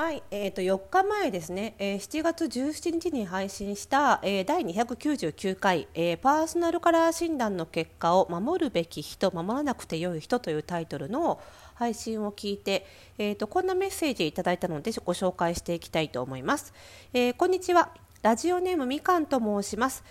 [0.00, 11.38] はい、えー、と4日前ですね、えー、7月17日に配信した、えー、第299回、えー、パーソナルカラー診断の結果を守るべき人守らなくてよい人というタイトルの
[11.74, 12.86] 配信を聞いて、
[13.18, 16.72] えーと、こんなメッセージいただいたのでご紹介していきたいと思います、
[17.12, 17.90] えー、こんにちは。
[18.22, 20.02] ラジオネームみかんと申します。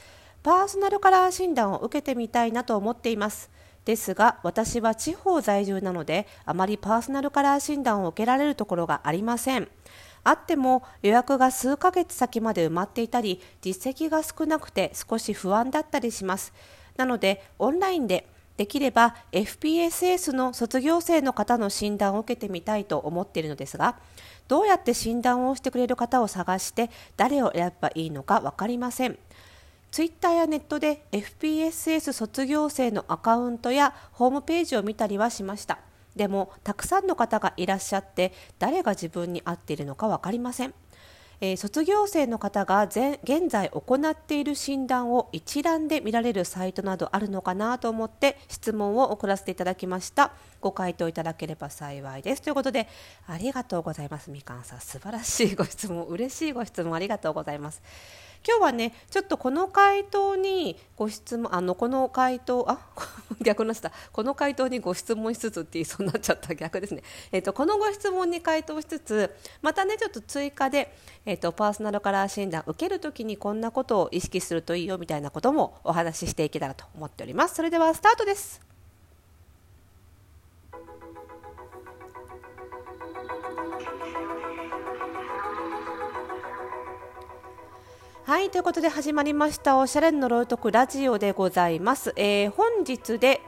[0.44, 3.50] パーソナルカラー診断を受けてみたいなと思っています。
[3.90, 9.68] ですが私は地方在住なのであまりパーソナルカラー診断を受けられるところがありません。
[10.24, 16.54] あっても予約が数ヶ月先まで埋まっていたり実績が少なくて少し不安だったりします。
[16.98, 18.28] なのでオンラインで
[18.58, 23.96] できれば FPSS の卒業生の方の診断を受けてみたいと思っているのですが
[24.48, 29.18] どうやって診断をしてくれる方を探して誰を選べばいいのか分かりません。
[29.92, 35.80] ツイッターやネットで FPSS 卒業生のアカウントやホームページを見たりはしました。
[36.16, 40.74] でもたくさんの方がいらっしゃって誰が自分に合っているのか分かりません、
[41.40, 50.34] えー、卒業生の方が現在行っている診断を一覧で見られるサイトなどあるのかなと思って質問を送らせていただきました。
[50.60, 52.42] ご回答いただければ幸いです。
[52.42, 52.90] ということで
[53.28, 54.30] ありがとうございます。
[54.30, 57.82] みかんさん素晴らしいご質問嬉しいご質問ありがとうございます。
[58.48, 62.80] 今日はねちょっとこの回答にご質問あのこの回答あ
[63.42, 66.54] 逆なしたこの回答にご質問しつつって言いそうになっちゃった。
[66.56, 77.56] 逆ですね、 えーと、このご質問に回答しつつまたねちょっと追加で、えーと、パーソナルカラー診断受けるときにこんなことを意識するといいよみたいなこともお話ししていけたらと思っております。
[77.56, 78.69] それではスタートです。
[88.30, 93.42] はいということで始まりましたおしゃれの朗読ラジオでございます、えー、本日で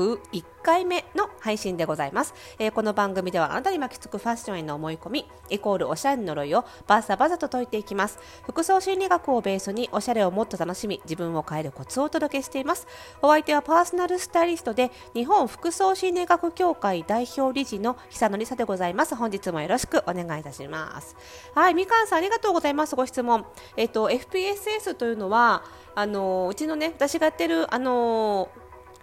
[0.00, 8.18] 1回目の配信でございます、えー、この番組ではあなたに巻きつくファッションへの思い込みイコールおしゃれの呪いをバサバサと解いていきます。
[8.44, 12.86] 服装心理学をベースにおしゃれをもっと楽しみ自分を変えるコツをお届けしています。
[13.20, 19.14] お相手はパーソナルスタイリストで日本服装心理学協会代表理事の久野里沙でございます。
[19.14, 21.16] 本日もよろしくお願いいたします。
[21.54, 22.96] はいみかんさんありがとうございます。
[22.96, 23.44] ご質問。
[23.76, 25.64] えっ、と FPSS というのは
[25.94, 28.48] あのうちのね私がやってるあの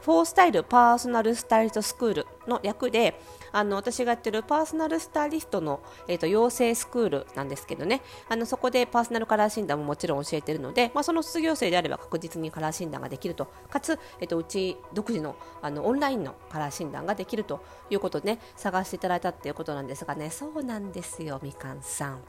[0.02, 3.20] フォースタイルパーソナルスタイリストスクールの略で
[3.52, 8.02] あの私がやってるパーソナルスタイリストの、えーと、養成スクールなんですけどね。
[8.30, 13.48] あのそこでパーソナルカラー診断ももちろん教えているので、まあ、その卒業生であれば確実にカラー診断ができると。
[13.70, 20.30] かつ、えーと、うち独自のあのオンラインのカラー診断ができるということで、ね、探していただいたということなんですがね。
[20.30, 22.20] そうなんですよみかんさん。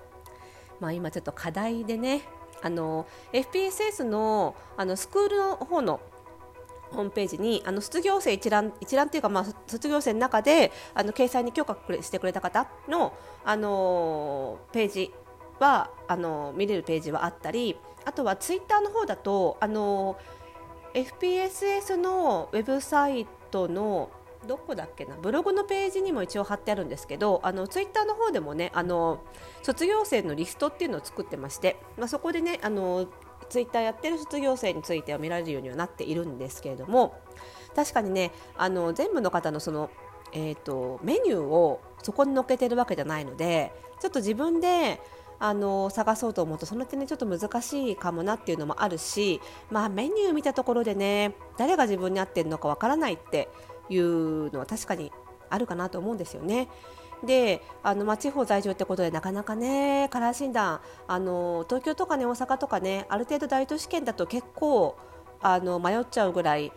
[0.80, 2.22] まあ、今ちょっと課題でね
[2.62, 6.00] あの FPSS のあのスクールの方の
[6.92, 13.14] ホームページにあの卒業生一覧一覧っていうか、まあ、卒業生の中であの掲載に許可してくれた方の、
[13.44, 15.14] あの、ページ
[15.58, 20.16] はあの、見れるページはあったりあとはツイッターの方だと、あの、
[20.94, 24.10] FPSS のウェブサイトの
[24.46, 29.22] どこだっけなブログのページにも一応貼ってあるんですけどあのツイッターの方でもねあの
[29.62, 33.06] 卒業生のリストっていうのを作ってまして、まあ、そこでねあの
[33.50, 37.20] ツイッターやってる卒業生については見られるようにはなっているんですけれども
[37.74, 39.90] 確かにねあの全部の方のその、
[40.32, 45.00] えーと、メニューをそこに載っけてるわけじゃないのでちょっと自分で
[45.38, 49.40] あの探そうと思うとその点ねちょっと難しいかもなっていうのもあるし、
[49.70, 53.48] まあ、メニュー見たところでね誰が自分に合ってるのかわからないって
[53.88, 55.10] いうのは確かに
[55.48, 56.68] あるかなと思うんですよね。
[57.24, 64.96] であの、まあ、地方在住ってことでなかなかねカラー診断あの東京とかね大阪とかねある程度大都市圏だと結構
[65.40, 66.72] あの迷っちゃうぐらい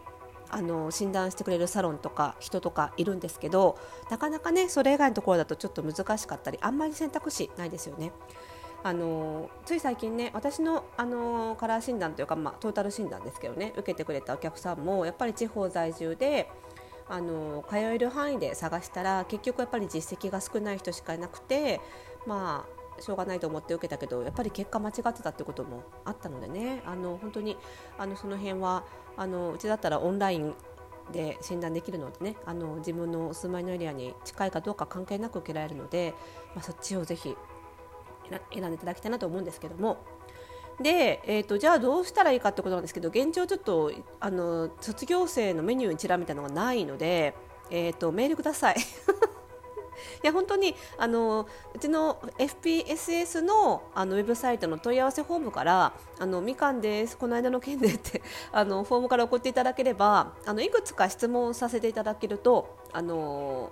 [0.50, 3.78] あの診断してくれるサロンとか人とかいるんですけど
[4.12, 8.12] なかなかねそれ以外のところだとちょっと難しかったりあんまり選択肢ないですよね。
[8.86, 16.50] あのつい最近ね私のあのカラー診断というか、まあ、トータル診断ですけどね受けてくれたお客さんもやっぱり地方在住で
[17.10, 21.82] あの通える範囲で探したら結局やっぱり実績が少ない人しかいなくて
[22.26, 26.82] まあしょうがないと思って受けたけどやっぱり結果間違ってたってこともあったのでね。
[26.86, 27.58] あの本当に
[27.98, 28.86] あのその辺は
[29.18, 30.54] あのうちだったらオンライン
[31.12, 32.38] で診断できるのでね。
[32.46, 36.14] あの自分のお住まいのエリアに近いかどうか関係なく受けられるので、
[36.56, 37.36] まあ、そっちをぜひ
[38.54, 39.98] 選んでいただきたいなと思うんですけども。
[40.82, 47.36] で、えーと、じゃあどうしたらいいかってことなんですけど現状ちょっとあの卒業生のメニュー一覧みたいなのがないので、
[47.70, 48.76] えーと、メールください。
[50.24, 58.22] いや本当にあのうちの FPSS のあのウェブサイトの問い合わせフォームからあのみかんです、この間の件でって
[58.52, 63.72] あのフォームから送っていただければあのいくつか質問させていただけるとあの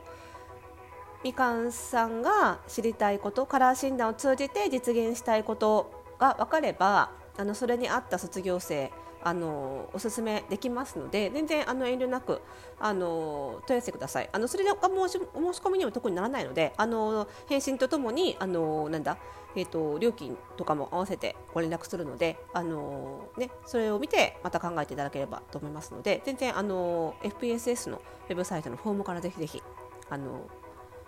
[1.23, 8.91] みかんさんが知りたいことカラー診断を通じて実現したいことが分かればあのそれに合った卒業生
[9.23, 12.41] あのおすすめできますので全然あの遠慮なく
[12.79, 14.29] あの問い合わせください。
[14.31, 15.19] あのそれが申し申
[15.53, 19.17] し込みにも特にならないのであの返信とともにあのなんだ、
[19.55, 29.61] えーと、料金とかも合わせてご連絡するのであの、ね、それを見てまた考えていただければと思いますので全然あの FPSS のウェブサイトのフォームからぜひぜひ
[30.09, 30.47] あの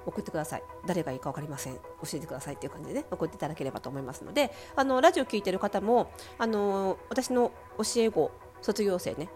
[0.05, 0.63] 送ってください。
[0.85, 1.75] 誰がいいか分かりません。
[1.75, 1.81] 教
[2.13, 9.29] えてくださいっていう感じでね送っていただければと思いますのであのラジオ聞いてる方もあの私の教え子卒業生ね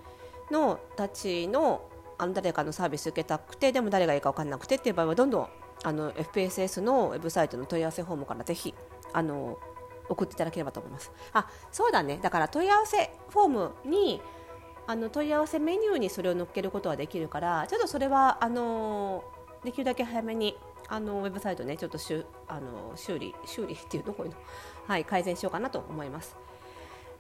[0.51, 5.47] のたちのあの誰かのサービス受けたくてでも誰がいいか分かんなくてっていう場合はどんどん
[5.83, 8.73] あの FPSS のウェブサイトの問い合わせフォームからぜひ
[9.13, 9.59] あの
[10.09, 11.11] 送っていただければと思います。
[11.33, 12.19] あそうだね。
[12.21, 14.21] だから問い合わせフォームに
[14.87, 19.23] あの問い合わせメニューにそれを載っけることはできるからちょっとそれはあの
[19.63, 20.57] できるだけ早めに
[20.87, 24.37] あのウェブサイトねちょっとしゅあの修理修理っていうのこういうの、
[24.87, 26.35] はい、改善しようかなと思います。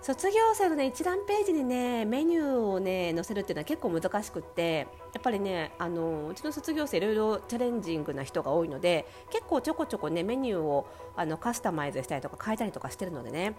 [0.01, 13.55] 卒業生のね一覧ページにねメニューをね載せるっていうのは結構難しくってやっぱりねあのうちの卒業生いろいろチャレンジングな人が多いので結構ちょこちょこねメニューをあのカスタマイズしたりとか変えたりとかしてるのでね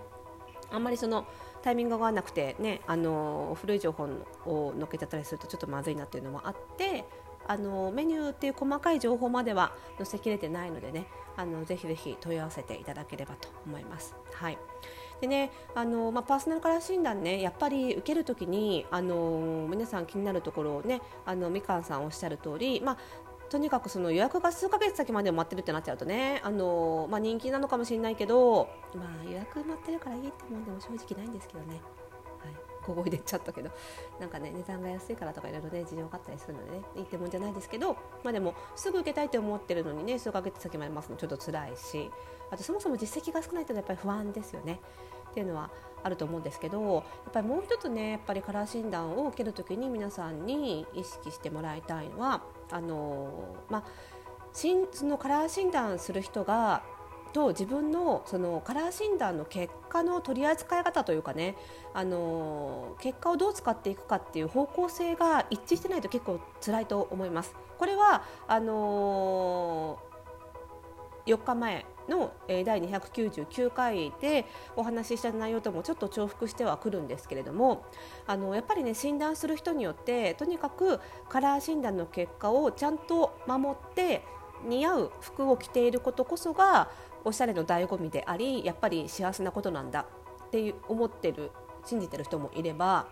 [0.71, 1.27] あんまりその
[1.63, 4.05] タイミングが合わなくてねあの古い情報
[4.47, 7.05] を載っけちゃったりするとちょっとまずいなっていうのもあって
[7.49, 11.07] あのメニューっていう細かい情報までは載せきれてないのでね
[11.37, 14.15] あのぜひぜひ問い合わせていただければと思います。
[14.33, 14.59] はい
[15.21, 22.99] でねあのまあ、パーソナルカラー診断ねやっぱり受けるときにあの皆さん気になるところをねあのみかんさんおっしゃる通り、まあ、
[23.51, 31.81] とにかくその予約が数ヶ月先まで待ってるってなっちゃうとねあの、まあ、人気なのかもしれないけど、まあ、予約待ってるからいいってもんでも正直ないんですけどね。
[32.89, 33.71] 小声で言っちゃったけど
[34.21, 37.95] なんかね値段が安いからとかいろいろね事情があったりするのでねいいってもんじゃないですけど
[38.25, 42.11] まあでもすぐ受けたいって思ってるのにね数ヶ月先まで待つのちょっと辛いし
[42.51, 44.81] あとそもそも実績が少ないとやっぱり不安ですよね。
[45.31, 45.71] っていうのは
[46.03, 53.85] あると思うんですけどやっぱりもう一つねやっぱりカラー診断を受けるときに皆さんに意識してもらいたいのはあのまあ
[54.53, 56.83] そのカラー診断する人が
[57.33, 61.57] と自分のそのカラー診断の結果の取り扱い方というかね
[61.95, 67.55] あの結果をどう使っていくかっていう方向性が一致してないと結構辛いと思います。
[67.79, 74.47] これはあのー、4日前の第299回で
[74.77, 77.85] お話しした内容ともちょっと重複してはくるんですけれども
[78.27, 84.25] あのやっぱりね診断する人によってとにかくカラー診断の結果をちゃんと守って
[84.65, 86.91] 似合う服を着ていることこそが
[87.25, 90.07] おしゃれの醍醐味でありやっぱり幸せなことなんだ
[90.47, 91.51] って思ってる
[91.85, 93.07] 信じてる人もいれば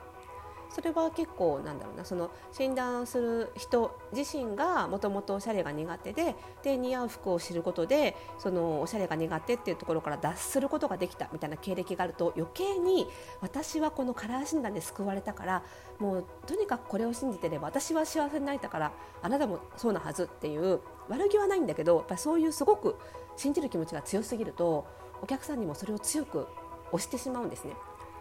[0.70, 13.06] それは結構なんだろうなその診断する人自身がもともとおしゃれが苦手でで似合う服を知ることでそのおしゃれが苦手っていうところから脱することができたみたいな経歴があると余計に
[13.40, 15.62] 私はこのカラー診断で救われたから
[15.98, 22.96] もうとにかくこれを信じてれば私は幸せになれたからあなたもそうなはずっていう悪気はないんだけどやっぱそういうすごく
[23.36, 24.86] 信じる気持ちが強すぎると
[25.22, 26.46] お客さんにもそれを強く
[26.92, 27.74] 押してしまうんですね。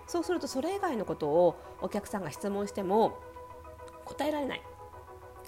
[0.08, 3.18] そうするとそれ以外のことをお客さんが質問しても
[4.06, 4.62] 答えられない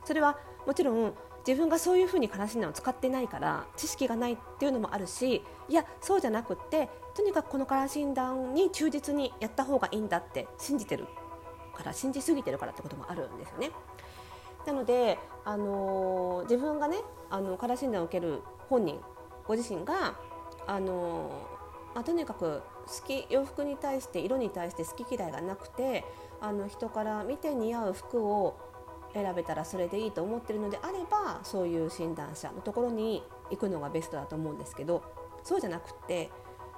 [0.03, 1.13] それはもちろん
[1.45, 11.07] 自分がそういうふうに悲しいのを使ってないから知識がないっていうのもあるしいやそうじゃなくってとにかくこのカラー診断に忠実にやった方がいいんだって信じてる
[11.73, 13.71] から信じすぎてるからってこともあるんですよね。
[14.67, 16.97] なので、あの、自分がね
[17.29, 18.99] あのカラー診断を受ける本人
[19.47, 20.15] ご自身が、
[20.67, 21.31] あの、
[21.95, 26.05] まあ、とにかく好き洋服に対して色に対して好き嫌いがなくて
[26.39, 28.55] あの人から見て似合う服を
[29.13, 35.01] 選べたらそれでいいと思ってるのであればそういう診断者のところに行くのがベストだと思うんですけど
[35.43, 36.29] そうじゃなくって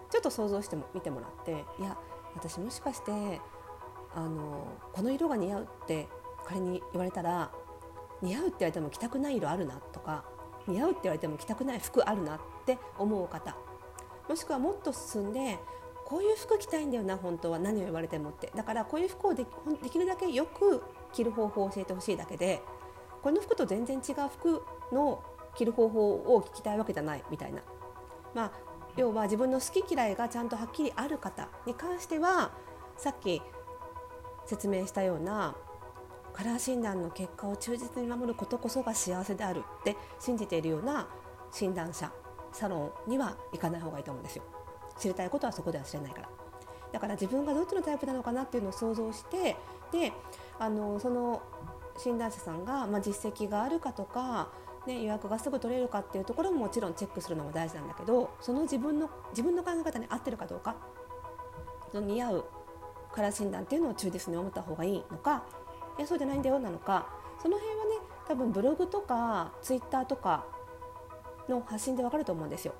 [0.09, 1.97] ちょっと想像しても見てもらっていや
[2.35, 3.41] 私もしかして
[4.15, 6.07] あのこの色が似合うって
[6.45, 7.51] 仮に言われたら
[8.21, 10.23] 似合うって言われても着たくない色あるなとか
[10.67, 13.55] 似合うって言われても着たくない服あるなって思う方
[14.27, 15.57] もしくはもっと進んで
[16.05, 18.51] こういう服着たいんだよな本当は何を言われてもって。
[18.55, 19.45] だからこういう服をで
[19.91, 20.81] きるだけよく
[21.13, 22.61] 着る方法を教えてほしいだけで
[23.21, 25.23] この服と全然違う服の
[25.55, 27.61] 着る方法を聞きたいわけじゃないみたいな、
[28.33, 28.51] まあ、
[28.95, 32.51] 要は自分の好き嫌いがちゃんとはっきりある方に関しては
[32.97, 33.41] さっき
[34.45, 35.55] 説明したような
[36.39, 41.09] カラー診断の結果を忠実に守ることこそが幸せであるって信じているような
[41.51, 42.09] 診断者
[42.53, 44.43] サロンには行かない方がいいと思うんですよ。
[44.97, 46.29] 知りたいことはそこでは知れないから
[46.93, 49.57] だから自分がどっちのタイプなのかなっていうのを想像して
[49.91, 50.13] で
[50.57, 51.41] あのその
[51.97, 54.47] 診断者さんが、まあ、実績があるかとか、
[54.87, 60.77] ね、予約がすぐ取れるかっていうところももちろんチェックするのも大事なんだけどその自分の自分の考え方に合ってるかどうか
[61.91, 62.45] その似合う
[63.11, 65.43] カラー診断っていうのを忠実に思った方がいいのか
[65.99, 67.09] いやそうじゃないんだよなのか
[67.41, 67.91] その辺はね
[68.25, 70.45] 多分ブログとかツイッターとか
[71.49, 72.73] の発信でわかると思うんですよ。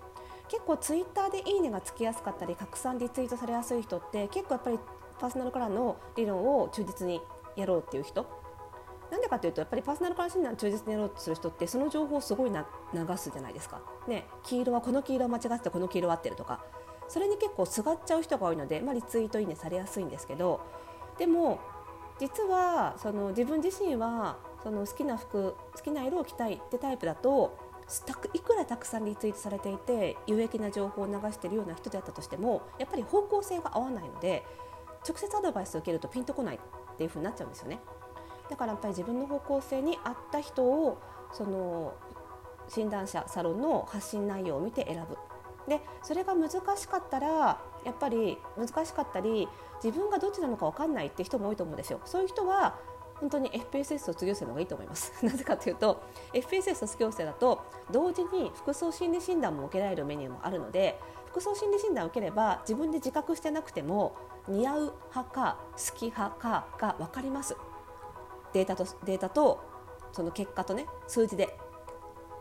[0.48, 4.80] 結構ツイッターでいいねがつきやすかったり拡散リツイートされやすい人って結構やっぱり
[5.20, 7.22] パーソナルカラーの理論を忠実に
[7.56, 8.26] やろうっていう人
[9.12, 13.82] なんでかというとやっぱりパーソナルカラー診断忠実にやろうとする人ってその情報をすごいな流すじゃないですか。
[14.08, 16.64] ね、黄色はこの黄色を間違っててこの黄色は合ってるとか
[17.08, 20.62] それに結構すがっちゃう人が多いので、まあ、リツイートいいねされやすいんですけど
[21.18, 21.60] でも
[22.20, 27.58] 実はその自分自身はその好きな服好きな色を着たいってタイプだと
[28.34, 34.46] いくらたくさんリツイートされていて有益な情報を流しているような人であったとしてもやっぱり方向性が合わないので
[35.08, 37.80] 直接アドバイスを受けるとピンとこないっていう風になっちゃうんですよね。
[38.50, 41.00] だからやっぱり自分の方向性に合った人を
[41.32, 41.94] その
[42.68, 45.18] 診断者サロンの発信内容を見て選ぶ。
[45.68, 49.48] でそれが難しかったらやっぱり難しかったり
[49.84, 52.00] 自分がどっちなのか分かんないって人も多いと思うんですよ。
[52.06, 52.78] そういう人は
[53.16, 55.14] 本当に FPSS 卒業生の方がいいと思います。
[55.26, 56.02] なぜかというと
[56.34, 64.16] FPSS 卒業生だと同時に服装心理診断も受けられるメニューもあるので服装心理診断を受ければ自分で自覚してなくても
[64.48, 67.56] 似合う派か好き派かが分かります。
[68.54, 69.60] データとデータと
[70.12, 71.58] その結果とね数字で。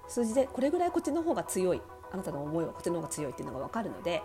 [0.07, 1.83] 数字でこれぐらいこっちの方が強い。
[2.11, 4.23] あなたの思いはこっちの方が強いっていうのが分かるので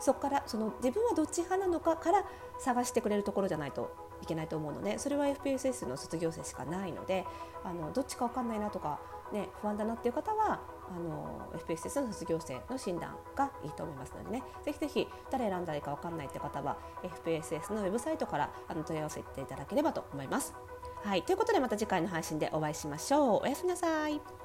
[0.00, 2.24] そこからその自分はどっち派なのかから
[2.58, 7.26] 探してくれるところじゃないといけないと思うのでそれは FPSS の卒業生しかないので
[7.64, 9.00] あのどっちか分かんないなとか、
[9.32, 20.54] ね、不安だなっていう方はあの FPSS の卒業生の診断がいいと思いますのでねぜひぜひ誰選んだらいいか分かんないって方は FPSS のウェブサイトからあの問い合わせていただければと思います。
[21.02, 23.42] はい、ということでまた次回の配信でお会いしましょう。
[23.44, 24.39] おやすみなさい。